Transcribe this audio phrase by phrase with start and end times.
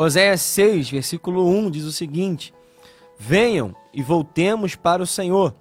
[0.00, 2.54] Oséias 6, versículo 1 diz o seguinte:
[3.18, 5.52] Venham e voltemos para o Senhor,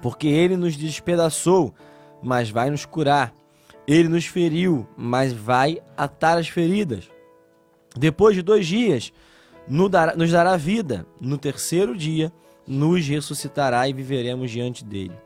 [0.00, 1.74] porque ele nos despedaçou,
[2.22, 3.34] mas vai nos curar.
[3.86, 7.10] Ele nos feriu, mas vai atar as feridas.
[7.94, 9.12] Depois de dois dias,
[9.68, 11.06] nos dará vida.
[11.20, 12.32] No terceiro dia,
[12.66, 15.16] nos ressuscitará e viveremos diante dele.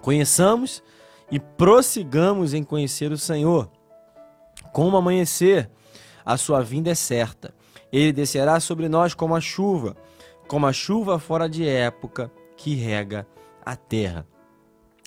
[0.00, 0.84] Conheçamos
[1.32, 3.68] e prossigamos em conhecer o Senhor.
[4.72, 5.70] Como amanhecer,
[6.26, 7.54] a sua vinda é certa.
[7.92, 9.96] Ele descerá sobre nós como a chuva,
[10.48, 13.24] como a chuva fora de época que rega
[13.64, 14.26] a terra.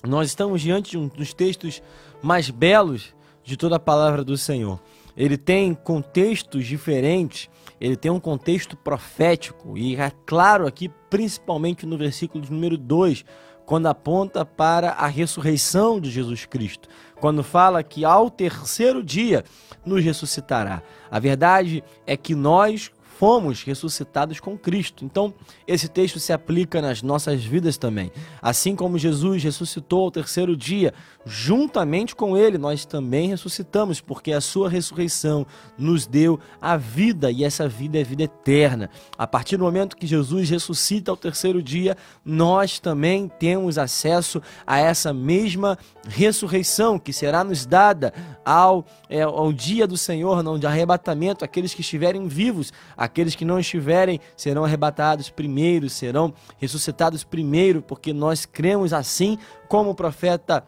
[0.02, 1.82] Nós estamos diante de um dos textos
[2.22, 4.80] mais belos de toda a palavra do Senhor.
[5.14, 11.98] Ele tem contextos diferentes, ele tem um contexto profético, e é claro aqui, principalmente no
[11.98, 13.24] versículo número 2,
[13.70, 16.88] quando aponta para a ressurreição de Jesus Cristo,
[17.20, 19.44] quando fala que ao terceiro dia
[19.86, 20.82] nos ressuscitará.
[21.08, 25.04] A verdade é que nós fomos ressuscitados com Cristo.
[25.04, 25.34] Então,
[25.68, 28.10] esse texto se aplica nas nossas vidas também.
[28.40, 30.94] Assim como Jesus ressuscitou ao terceiro dia,
[31.26, 37.44] juntamente com ele, nós também ressuscitamos, porque a sua ressurreição nos deu a vida e
[37.44, 38.88] essa vida é vida eterna.
[39.18, 44.78] A partir do momento que Jesus ressuscita ao terceiro dia, nós também temos acesso a
[44.78, 50.66] essa mesma ressurreição que será nos dada ao, é, ao dia do Senhor, não de
[50.66, 52.72] arrebatamento, aqueles que estiverem vivos,
[53.10, 59.36] aqueles que não estiverem serão arrebatados primeiro, serão ressuscitados primeiro, porque nós cremos assim
[59.68, 60.64] como o profeta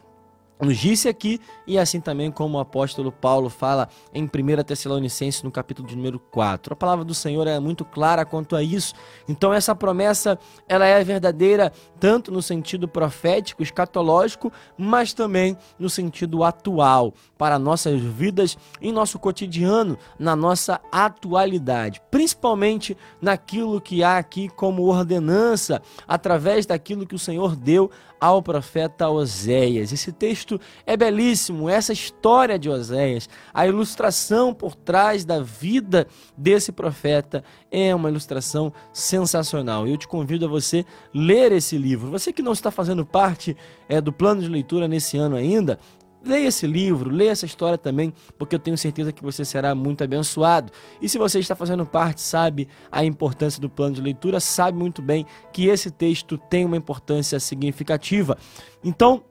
[0.62, 4.28] nos disse aqui, e assim também como o apóstolo Paulo fala em 1
[4.64, 6.72] Tessalonicenses, no capítulo de número 4.
[6.72, 8.94] A palavra do Senhor é muito clara quanto a isso.
[9.28, 16.44] Então essa promessa, ela é verdadeira tanto no sentido profético, escatológico, mas também no sentido
[16.44, 24.48] atual, para nossas vidas, em nosso cotidiano, na nossa atualidade, principalmente naquilo que há aqui
[24.48, 27.90] como ordenança, através daquilo que o Senhor deu
[28.20, 29.92] ao profeta Oséias.
[29.92, 30.51] Esse texto
[30.86, 37.94] é belíssimo, essa história de Oséias, a ilustração por trás da vida desse profeta é
[37.94, 39.86] uma ilustração sensacional.
[39.86, 42.10] Eu te convido a você ler esse livro.
[42.10, 43.56] Você que não está fazendo parte
[43.88, 45.78] é, do plano de leitura nesse ano ainda,
[46.24, 50.04] Leia esse livro, leia essa história também, porque eu tenho certeza que você será muito
[50.04, 50.72] abençoado.
[51.00, 55.02] E se você está fazendo parte, sabe a importância do plano de leitura, sabe muito
[55.02, 58.38] bem que esse texto tem uma importância significativa.
[58.84, 59.24] Então,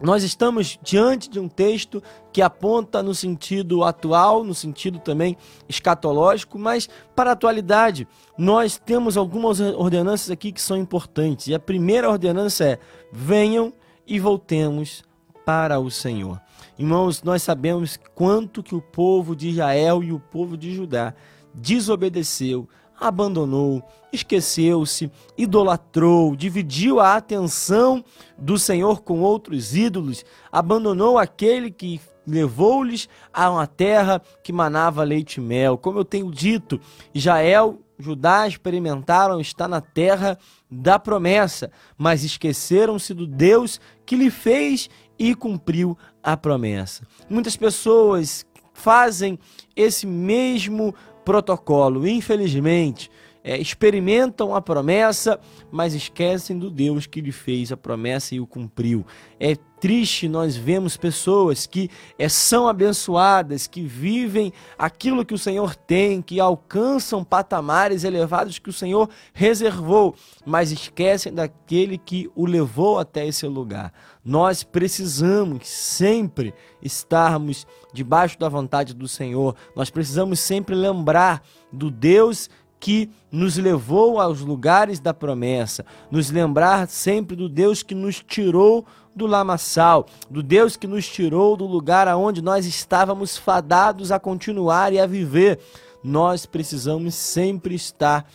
[0.00, 2.02] nós estamos diante de um texto
[2.32, 5.36] que aponta no sentido atual, no sentido também
[5.68, 11.48] escatológico, mas para a atualidade, nós temos algumas ordenanças aqui que são importantes.
[11.48, 12.78] E a primeira ordenança é:
[13.12, 13.72] venham
[14.06, 15.04] e voltemos
[15.44, 16.40] para o Senhor.
[16.78, 21.14] Irmãos, nós sabemos quanto que o povo de Israel e o povo de Judá
[21.52, 22.68] desobedeceu,
[22.98, 28.04] abandonou, esqueceu-se, idolatrou, dividiu a atenção
[28.36, 35.36] do Senhor com outros ídolos, abandonou aquele que levou-lhes a uma terra que manava leite
[35.36, 35.76] e mel.
[35.76, 36.80] Como eu tenho dito,
[37.14, 40.38] Israel, Judá experimentaram estar na terra
[40.70, 44.88] da promessa, mas esqueceram-se do Deus que lhe fez
[45.18, 47.04] e cumpriu a promessa.
[47.28, 49.38] Muitas pessoas fazem
[49.76, 50.94] esse mesmo
[51.24, 53.10] protocolo, infelizmente.
[53.42, 55.40] É, experimentam a promessa,
[55.70, 59.06] mas esquecem do Deus que lhe fez a promessa e o cumpriu.
[59.38, 65.74] É triste nós vemos pessoas que é, são abençoadas, que vivem aquilo que o Senhor
[65.74, 70.14] tem, que alcançam patamares elevados que o Senhor reservou,
[70.44, 73.92] mas esquecem daquele que o levou até esse lugar.
[74.22, 76.52] Nós precisamos sempre
[76.82, 84.18] estarmos debaixo da vontade do Senhor, nós precisamos sempre lembrar do Deus que nos levou
[84.18, 90.42] aos lugares da promessa, nos lembrar sempre do Deus que nos tirou do lamaçal, do
[90.42, 95.60] Deus que nos tirou do lugar aonde nós estávamos fadados a continuar e a viver.
[96.02, 98.26] Nós precisamos sempre estar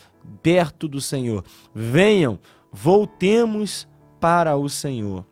[0.44, 1.44] perto do Senhor.
[1.74, 2.40] Venham,
[2.72, 3.88] voltemos
[4.20, 5.26] para o Senhor.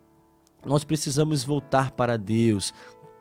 [0.65, 2.73] Nós precisamos voltar para Deus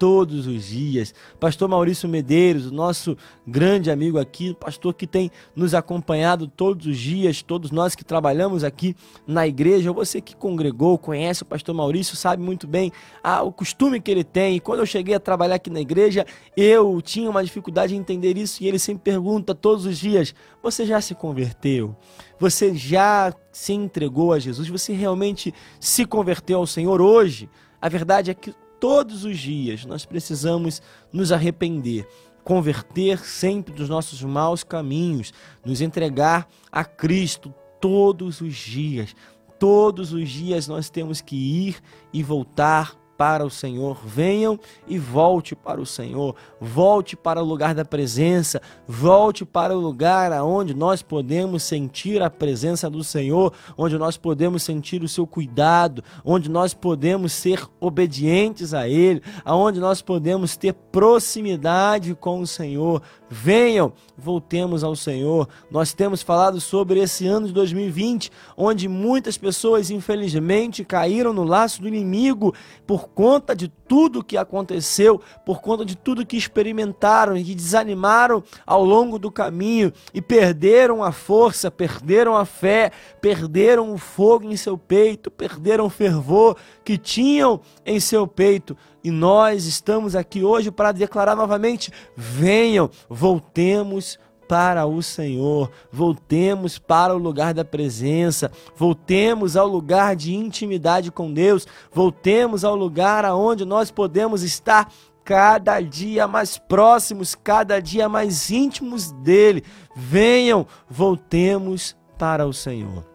[0.02, 1.14] todos os dias.
[1.38, 3.16] Pastor Maurício Medeiros, o nosso
[3.46, 8.64] grande amigo aqui, pastor que tem nos acompanhado todos os dias, todos nós que trabalhamos
[8.64, 12.90] aqui na igreja, você que congregou, conhece o pastor Maurício, sabe muito bem
[13.22, 14.56] ah, o costume que ele tem.
[14.56, 16.26] E quando eu cheguei a trabalhar aqui na igreja,
[16.56, 20.34] eu tinha uma dificuldade em entender isso e ele sempre pergunta todos os dias:
[20.64, 21.94] Você já se converteu?
[22.40, 24.68] Você já se entregou a Jesus?
[24.68, 27.48] Você realmente se converteu ao Senhor hoje?
[27.80, 28.52] A verdade é que
[28.82, 30.82] todos os dias nós precisamos
[31.12, 32.04] nos arrepender.
[32.42, 35.32] converter sempre dos nossos maus caminhos,
[35.64, 39.14] nos entregar a Cristo todos os dias.
[39.60, 41.76] Todos os dias nós temos que ir
[42.12, 47.74] e voltar para o Senhor, venham e volte para o Senhor, volte para o lugar
[47.74, 53.96] da presença, volte para o lugar aonde nós podemos sentir a presença do Senhor, onde
[53.98, 60.02] nós podemos sentir o seu cuidado, onde nós podemos ser obedientes a Ele, aonde nós
[60.02, 63.02] podemos ter proximidade com o Senhor.
[63.28, 65.48] Venham, voltemos ao Senhor.
[65.70, 71.80] Nós temos falado sobre esse ano de 2020, onde muitas pessoas, infelizmente, caíram no laço
[71.80, 72.54] do inimigo
[73.02, 78.44] por conta de tudo que aconteceu, por conta de tudo que experimentaram e que desanimaram
[78.64, 84.56] ao longo do caminho e perderam a força, perderam a fé, perderam o fogo em
[84.56, 88.76] seu peito, perderam o fervor que tinham em seu peito.
[89.02, 94.16] E nós estamos aqui hoje para declarar novamente: venham, voltemos
[94.52, 101.32] para o Senhor, voltemos para o lugar da presença, voltemos ao lugar de intimidade com
[101.32, 104.92] Deus, voltemos ao lugar aonde nós podemos estar
[105.24, 109.64] cada dia mais próximos, cada dia mais íntimos dele.
[109.96, 113.11] Venham, voltemos para o Senhor.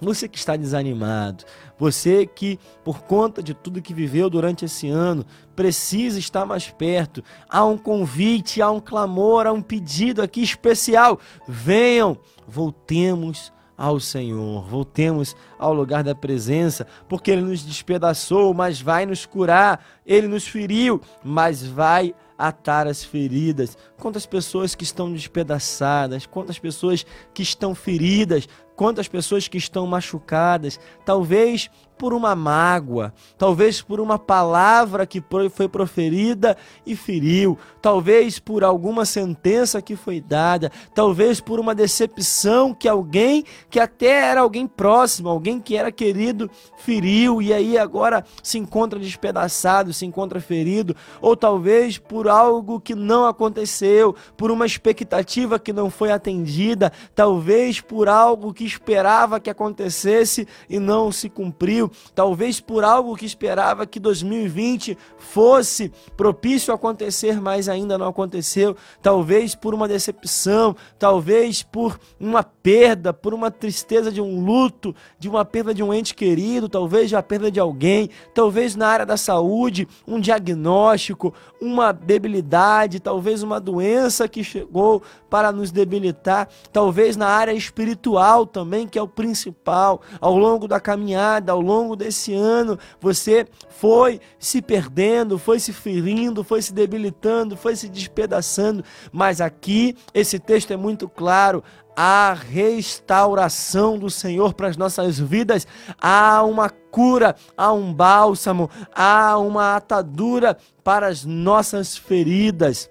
[0.00, 1.44] Você que está desanimado,
[1.76, 5.24] você que, por conta de tudo que viveu durante esse ano,
[5.56, 7.22] precisa estar mais perto.
[7.48, 11.18] Há um convite, há um clamor, há um pedido aqui especial.
[11.48, 12.16] Venham,
[12.46, 19.26] voltemos ao Senhor, voltemos ao lugar da presença, porque Ele nos despedaçou, mas vai nos
[19.26, 19.84] curar.
[20.06, 23.76] Ele nos feriu, mas vai atar as feridas.
[23.96, 27.04] Quantas pessoas que estão despedaçadas, quantas pessoas
[27.34, 28.48] que estão feridas,
[28.78, 35.20] quantas pessoas que estão machucadas, talvez por uma mágoa, talvez por uma palavra que
[35.50, 42.72] foi proferida e feriu, talvez por alguma sentença que foi dada, talvez por uma decepção
[42.72, 48.24] que alguém que até era alguém próximo, alguém que era querido, feriu e aí agora
[48.44, 54.64] se encontra despedaçado, se encontra ferido, ou talvez por algo que não aconteceu, por uma
[54.66, 61.28] expectativa que não foi atendida, talvez por algo que esperava que acontecesse e não se
[61.28, 61.90] cumpriu.
[62.14, 68.76] Talvez por algo que esperava que 2020 fosse propício a acontecer, mas ainda não aconteceu,
[69.02, 75.28] talvez por uma decepção, talvez por uma perda, por uma tristeza de um luto, de
[75.28, 79.16] uma perda de um ente querido, talvez a perda de alguém, talvez na área da
[79.16, 87.26] saúde, um diagnóstico, uma debilidade, talvez uma doença que chegou para nos debilitar, talvez na
[87.28, 92.76] área espiritual também, que é o principal, ao longo da caminhada, ao longo desse ano,
[93.00, 98.82] você foi se perdendo, foi se ferindo, foi se debilitando, foi se despedaçando,
[99.12, 101.62] mas aqui esse texto é muito claro.
[101.96, 105.64] A restauração do Senhor para as nossas vidas,
[106.00, 112.90] há uma cura, há um bálsamo, há uma atadura para as nossas feridas.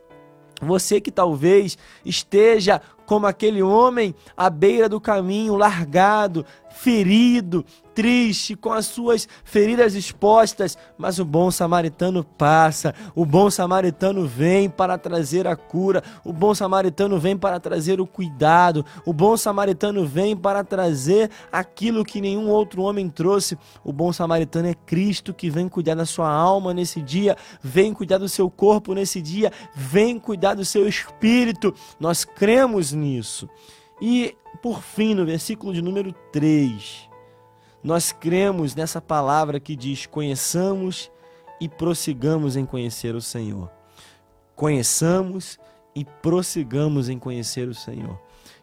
[0.62, 7.66] Você que talvez esteja como aquele homem à beira do caminho, largado, ferido,
[7.98, 14.70] triste, com as suas feridas expostas, mas o bom samaritano passa, o bom samaritano vem
[14.70, 20.06] para trazer a cura, o bom samaritano vem para trazer o cuidado, o bom samaritano
[20.06, 23.58] vem para trazer aquilo que nenhum outro homem trouxe.
[23.84, 28.20] O bom samaritano é Cristo que vem cuidar da sua alma nesse dia, vem cuidar
[28.20, 31.74] do seu corpo nesse dia, vem cuidar do seu espírito.
[32.00, 33.50] Nós cremos nisso.
[34.02, 37.10] E por fim, no versículo de número 3,
[37.84, 41.12] nós cremos nessa palavra que diz: conheçamos
[41.60, 43.72] e prossigamos em conhecer o Senhor.
[44.56, 45.60] Conheçamos
[45.96, 48.20] e prossigamos em conhecer o Senhor.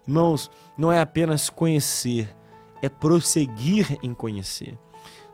[0.07, 2.35] Irmãos, não é apenas conhecer,
[2.83, 4.79] é prosseguir em conhecer.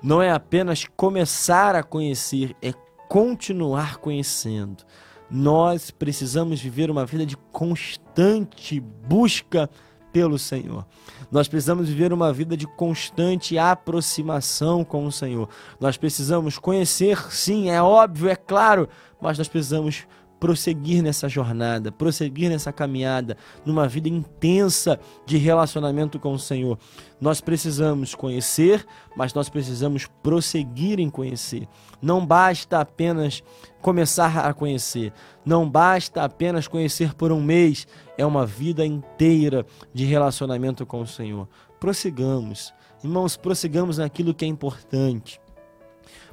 [0.02, 2.72] Não é apenas começar a conhecer, é
[3.08, 4.84] continuar conhecendo.
[5.30, 9.68] Nós precisamos viver uma vida de constante busca
[10.12, 10.84] pelo Senhor.
[11.30, 15.48] Nós precisamos viver uma vida de constante aproximação com o Senhor.
[15.78, 18.88] Nós precisamos conhecer, sim, é óbvio, é claro,
[19.20, 20.06] mas nós precisamos
[20.40, 26.78] prosseguir nessa jornada, prosseguir nessa caminhada, numa vida intensa de relacionamento com o Senhor.
[27.20, 31.68] Nós precisamos conhecer, mas nós precisamos prosseguir em conhecer.
[32.00, 33.42] Não basta apenas
[33.82, 35.12] começar a conhecer,
[35.44, 41.06] não basta apenas conhecer por um mês, é uma vida inteira de relacionamento com o
[41.06, 41.46] Senhor.
[41.78, 42.72] Prossigamos,
[43.04, 45.40] irmãos, prossigamos naquilo que é importante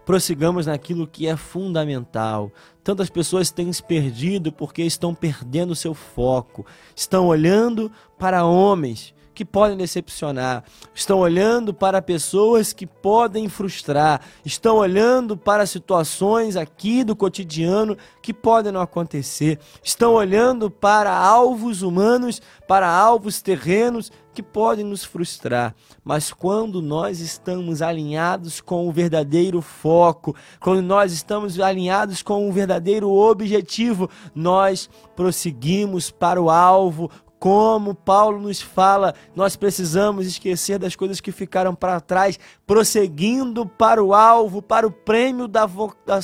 [0.07, 2.49] prossigamos naquilo que é fundamental.
[2.81, 9.45] Tantas pessoas têm se perdido porque estão perdendo seu foco, estão olhando para homens que
[9.45, 10.63] podem decepcionar,
[10.95, 18.33] estão olhando para pessoas que podem frustrar, estão olhando para situações aqui do cotidiano que
[18.33, 25.75] podem não acontecer, estão olhando para alvos humanos, para alvos terrenos que podem nos frustrar,
[26.03, 32.51] mas quando nós estamos alinhados com o verdadeiro foco, quando nós estamos alinhados com o
[32.51, 40.95] verdadeiro objetivo, nós prosseguimos para o alvo como Paulo nos fala, nós precisamos esquecer das
[40.95, 45.65] coisas que ficaram para trás, prosseguindo para o alvo, para o prêmio da,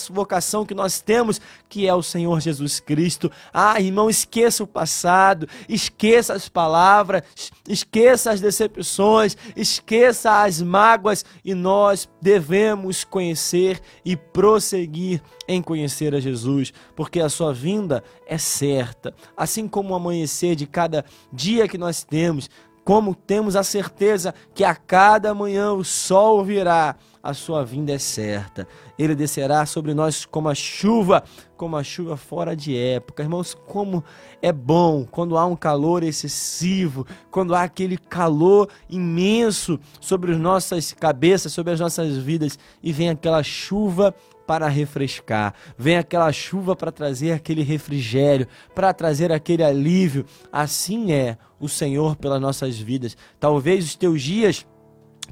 [0.10, 1.40] vocação que nós temos,
[1.70, 3.32] que é o Senhor Jesus Cristo.
[3.54, 7.22] Ah, irmão, esqueça o passado, esqueça as palavras,
[7.68, 16.20] esqueça as decepções, esqueça as mágoas e nós devemos conhecer e prosseguir em conhecer a
[16.20, 21.78] Jesus, porque a sua vinda é certa, assim como o amanhecer de cada dia que
[21.78, 22.50] nós temos,
[22.84, 27.98] como temos a certeza que a cada manhã o sol virá, a sua vinda é
[27.98, 28.68] certa.
[29.00, 31.24] Ele descerá sobre nós como a chuva,
[31.56, 33.24] como a chuva fora de época.
[33.24, 34.04] Irmãos, como
[34.42, 40.92] é bom quando há um calor excessivo, quando há aquele calor imenso sobre as nossas
[40.92, 44.14] cabeças, sobre as nossas vidas e vem aquela chuva
[44.46, 50.26] para refrescar, vem aquela chuva para trazer aquele refrigério, para trazer aquele alívio.
[50.52, 53.16] Assim é o Senhor pelas nossas vidas.
[53.40, 54.66] Talvez os teus dias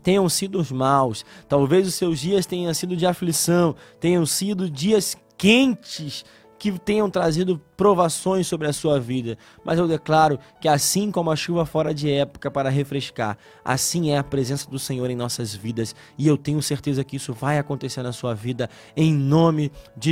[0.02, 5.18] tenham sido os maus, talvez os seus dias tenham sido de aflição, tenham sido dias
[5.38, 6.24] quentes
[6.62, 9.36] que tenham trazido provações sobre a sua vida.
[9.66, 14.20] Mas eu declaro que assim como a chuva fora de época para refrescar, assim é
[14.20, 15.96] a presença do Senhor em nossas vidas.
[16.20, 20.10] E eu tenho certeza que isso vai acontecer na sua vida, em nome de